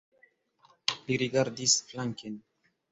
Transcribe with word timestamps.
Li 1.11 1.21
rigardis 1.23 1.79
flanken. 1.93 2.45